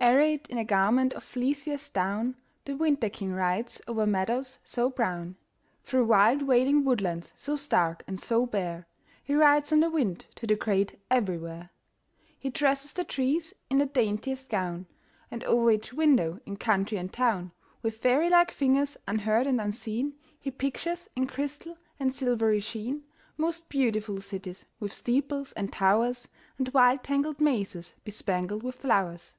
Arrayed 0.00 0.48
in 0.48 0.58
a 0.58 0.64
garment 0.64 1.12
of 1.14 1.24
fleeciest 1.24 1.92
down, 1.92 2.36
The 2.66 2.76
Winter 2.76 3.08
king 3.10 3.32
rides 3.32 3.80
over 3.88 4.06
meadows 4.06 4.60
so 4.62 4.88
brown; 4.88 5.34
Through 5.82 6.04
wild 6.06 6.42
wailing 6.42 6.84
woodlands 6.84 7.32
so 7.34 7.56
stark 7.56 8.04
and 8.06 8.20
so 8.20 8.46
bare, 8.46 8.86
He 9.24 9.34
rides 9.34 9.72
on 9.72 9.80
the 9.80 9.90
wind 9.90 10.26
to 10.36 10.46
the 10.46 10.54
great 10.54 11.00
everywhere. 11.10 11.70
He 12.38 12.48
dresses 12.48 12.92
the 12.92 13.02
trees 13.02 13.54
in 13.68 13.78
the 13.78 13.86
daintiest 13.86 14.48
gown; 14.48 14.86
And 15.32 15.42
over 15.42 15.72
each 15.72 15.92
window 15.92 16.38
in 16.46 16.58
country 16.58 16.96
and 16.96 17.12
town, 17.12 17.50
With 17.82 17.96
fairy 17.96 18.30
like 18.30 18.52
fingers, 18.52 18.96
unheard 19.08 19.48
and 19.48 19.60
unseen, 19.60 20.14
He 20.38 20.52
pictures, 20.52 21.10
in 21.16 21.26
crystal 21.26 21.76
and 21.98 22.14
silvery 22.14 22.60
sheen, 22.60 23.02
Most 23.36 23.68
beautiful 23.68 24.20
cities 24.20 24.64
with 24.78 24.92
steeples 24.92 25.50
and 25.54 25.72
towers, 25.72 26.28
And 26.56 26.68
wild 26.72 27.02
tangled 27.02 27.40
mazes 27.40 27.94
bespangled 28.04 28.62
with 28.62 28.76
flowers. 28.76 29.34